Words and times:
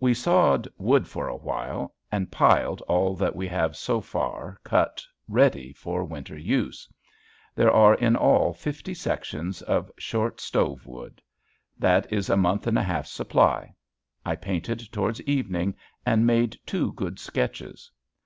We 0.00 0.14
sawed 0.14 0.66
wood 0.78 1.06
for 1.06 1.28
a 1.28 1.36
while 1.36 1.94
and 2.10 2.32
piled 2.32 2.80
all 2.88 3.14
that 3.16 3.36
we 3.36 3.46
have 3.48 3.76
so 3.76 4.00
far 4.00 4.58
cut 4.64 5.04
ready 5.28 5.70
for 5.74 6.02
winter 6.02 6.34
use. 6.38 6.88
There 7.54 7.70
are 7.70 7.92
in 7.94 8.16
all 8.16 8.54
fifty 8.54 8.94
sections 8.94 9.60
of 9.60 9.92
short 9.98 10.40
stove 10.40 10.86
wood. 10.86 11.20
That 11.76 12.10
is 12.10 12.30
a 12.30 12.38
month 12.38 12.66
and 12.66 12.78
a 12.78 12.82
half's 12.82 13.12
supply. 13.12 13.74
I 14.24 14.34
painted 14.34 14.78
towards 14.92 15.20
evening, 15.24 15.74
and 16.06 16.26
made 16.26 16.56
two 16.64 16.94
good 16.94 17.18
sketches. 17.18 17.90